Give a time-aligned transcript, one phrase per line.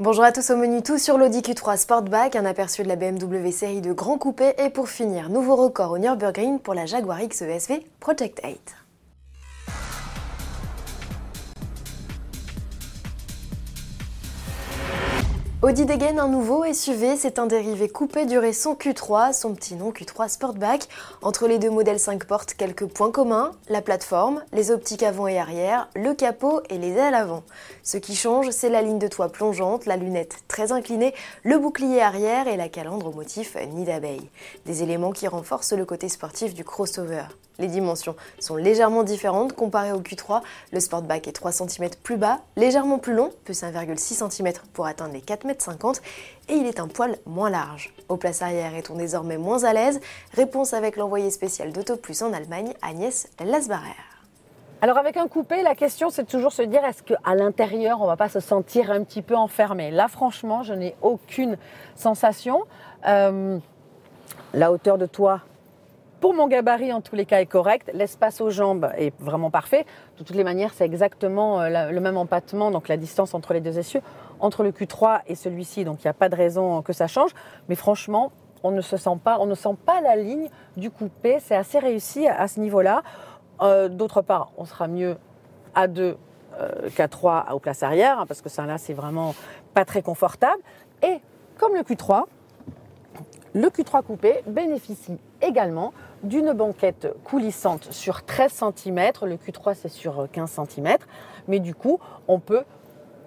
[0.00, 3.50] Bonjour à tous au menu tout sur l'Audi Q3 Sportback, un aperçu de la BMW
[3.50, 7.80] série de grands coupés et pour finir, nouveau record au Nürburgring pour la Jaguar XESV
[7.98, 8.87] Project 8.
[15.60, 19.90] Audi dégaine un nouveau SUV, c'est un dérivé coupé du récent Q3, son petit nom
[19.90, 20.86] Q3 Sportback.
[21.20, 25.36] Entre les deux modèles 5 portes, quelques points communs, la plateforme, les optiques avant et
[25.36, 27.42] arrière, le capot et les ailes avant.
[27.82, 32.02] Ce qui change, c'est la ligne de toit plongeante, la lunette très inclinée, le bouclier
[32.02, 34.30] arrière et la calandre au motif nid d'abeille.
[34.64, 37.24] Des éléments qui renforcent le côté sportif du crossover.
[37.58, 40.42] Les dimensions sont légèrement différentes comparées au Q3.
[40.72, 45.12] Le Sportback est 3 cm plus bas, légèrement plus long, plus 1,6 cm pour atteindre
[45.12, 46.02] les 4,50 m
[46.50, 47.92] et il est un poil moins large.
[48.08, 50.00] Au place arrière est-on désormais moins à l'aise?
[50.34, 54.22] Réponse avec l'envoyé spécial d'AutoPlus en Allemagne, Agnès Lasbarère.
[54.80, 58.16] Alors avec un coupé, la question c'est toujours se dire est-ce qu'à l'intérieur on va
[58.16, 59.90] pas se sentir un petit peu enfermé?
[59.90, 61.58] Là franchement je n'ai aucune
[61.96, 62.62] sensation.
[63.08, 63.58] Euh,
[64.54, 65.40] la hauteur de toit
[66.20, 67.90] pour mon gabarit, en tous les cas, est correct.
[67.94, 69.86] L'espace aux jambes est vraiment parfait.
[70.18, 73.60] De toutes les manières, c'est exactement euh, le même empattement, donc la distance entre les
[73.60, 74.00] deux essieux,
[74.40, 75.84] entre le Q3 et celui-ci.
[75.84, 77.30] Donc il n'y a pas de raison que ça change.
[77.68, 78.32] Mais franchement,
[78.64, 79.38] on ne se sent pas,
[80.02, 81.38] la ligne du coupé.
[81.40, 83.02] C'est assez réussi à ce niveau-là.
[83.62, 85.16] Euh, d'autre part, on sera mieux
[85.74, 86.16] à 2
[86.60, 89.34] euh, qu'à 3 aux places arrière, hein, parce que ça là, c'est vraiment
[89.74, 90.60] pas très confortable.
[91.02, 91.20] Et
[91.58, 92.24] comme le Q3,
[93.58, 95.92] le Q3 coupé bénéficie également
[96.22, 99.10] d'une banquette coulissante sur 13 cm.
[99.22, 100.96] Le Q3 c'est sur 15 cm.
[101.48, 101.98] Mais du coup,
[102.28, 102.62] on peut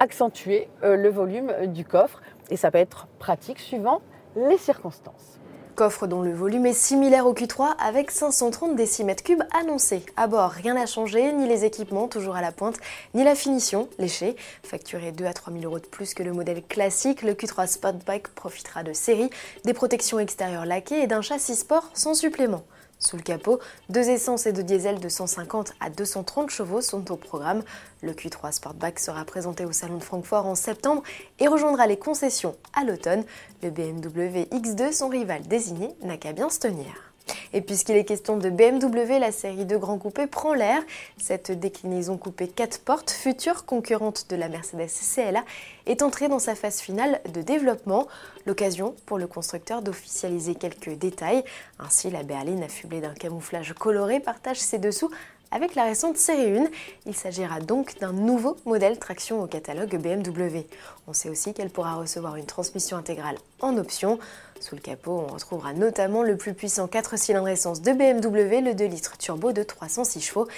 [0.00, 4.00] accentuer euh, le volume du coffre et ça peut être pratique suivant
[4.34, 5.40] les circonstances.
[5.74, 10.04] Coffre dont le volume est similaire au Q3 avec 530 décimètres cubes annoncés.
[10.16, 12.76] À bord, rien n'a changé, ni les équipements toujours à la pointe,
[13.14, 14.36] ni la finition léchée.
[14.62, 18.28] Facturé 2 à 3 000 euros de plus que le modèle classique, le Q3 Sportback
[18.28, 19.30] profitera de série,
[19.64, 22.62] des protections extérieures laquées et d'un châssis sport sans supplément.
[23.04, 23.60] Sous le capot,
[23.90, 27.62] deux essences et deux diesel de 150 à 230 chevaux sont au programme.
[28.02, 31.02] Le Q3 Sportback sera présenté au Salon de Francfort en septembre
[31.38, 33.24] et rejoindra les concessions à l'automne.
[33.62, 37.13] Le BMW X2, son rival désigné, n'a qu'à bien se tenir.
[37.56, 40.82] Et puisqu'il est question de BMW, la série de grands coupés prend l'air.
[41.18, 45.44] Cette déclinaison coupée 4 portes, future concurrente de la Mercedes CLA,
[45.86, 48.08] est entrée dans sa phase finale de développement.
[48.44, 51.44] L'occasion pour le constructeur d'officialiser quelques détails.
[51.78, 55.10] Ainsi, la berline affublée d'un camouflage coloré partage ses dessous
[55.54, 56.66] avec la récente série 1.
[57.06, 60.66] Il s'agira donc d'un nouveau modèle traction au catalogue BMW.
[61.06, 64.18] On sait aussi qu'elle pourra recevoir une transmission intégrale en option.
[64.58, 68.74] Sous le capot, on retrouvera notamment le plus puissant 4 cylindres essence de BMW, le
[68.74, 70.48] 2 litres turbo de 306 chevaux.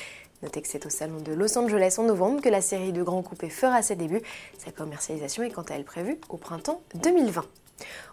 [0.43, 3.23] Notez que c'est au salon de Los Angeles en novembre que la série de grands
[3.23, 4.23] coupés fera ses débuts.
[4.57, 7.45] Sa commercialisation est quant à elle prévue au printemps 2020.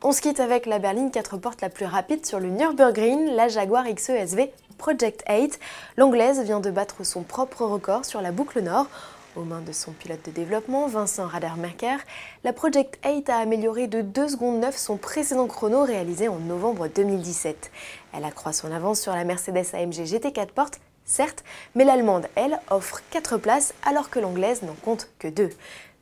[0.02, 3.48] On se quitte avec la berline 4 portes la plus rapide sur le Nürburgring, la
[3.48, 5.60] Jaguar XESV Project 8.
[5.98, 8.88] L'anglaise vient de battre son propre record sur la boucle nord.
[9.36, 11.98] Aux mains de son pilote de développement, Vincent Radermacher,
[12.44, 16.88] la Project 8 a amélioré de 2 secondes 9 son précédent chrono réalisé en novembre
[16.88, 17.72] 2017.
[18.14, 23.02] Elle accroît son avance sur la Mercedes AMG GT4 portes, certes, mais l'allemande, elle, offre
[23.10, 25.50] 4 places alors que l'anglaise n'en compte que 2.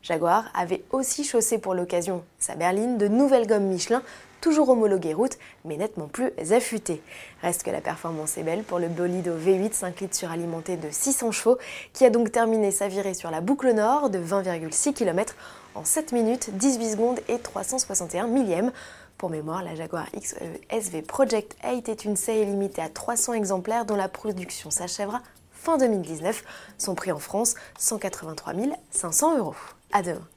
[0.03, 4.01] Jaguar avait aussi chaussé pour l'occasion sa berline de nouvelles gommes Michelin,
[4.41, 7.01] toujours homologuées route, mais nettement plus affûtées.
[7.41, 11.31] Reste que la performance est belle pour le Bolido V8 5 litres suralimenté de 600
[11.31, 11.57] chevaux,
[11.93, 15.35] qui a donc terminé sa virée sur la boucle nord de 20,6 km
[15.75, 18.71] en 7 minutes, 18 secondes et 361 millièmes.
[19.17, 23.95] Pour mémoire, la Jaguar XESV Project 8 est une série limitée à 300 exemplaires dont
[23.95, 25.21] la production s'achèvera
[25.51, 26.43] fin 2019.
[26.77, 28.53] Son prix en France, 183
[28.89, 29.55] 500 euros.
[29.91, 30.27] À demain.